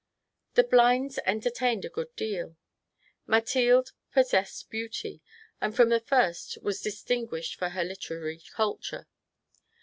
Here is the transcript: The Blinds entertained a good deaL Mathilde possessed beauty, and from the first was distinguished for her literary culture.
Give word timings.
The 0.55 0.63
Blinds 0.63 1.19
entertained 1.27 1.85
a 1.85 1.89
good 1.89 2.15
deaL 2.15 2.57
Mathilde 3.27 3.91
possessed 4.11 4.67
beauty, 4.71 5.21
and 5.61 5.75
from 5.75 5.89
the 5.89 5.99
first 5.99 6.57
was 6.63 6.81
distinguished 6.81 7.53
for 7.53 7.69
her 7.69 7.83
literary 7.83 8.41
culture. 8.55 9.05